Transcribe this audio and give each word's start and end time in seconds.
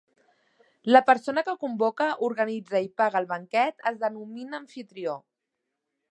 La 0.95 1.01
persona 1.09 1.41
que 1.49 1.53
convoca, 1.65 2.07
organitza 2.29 2.81
i 2.85 2.89
paga 3.01 3.21
el 3.23 3.29
banquet 3.33 3.85
es 3.91 3.99
denomina 4.05 4.59
amfitrió. 4.63 5.15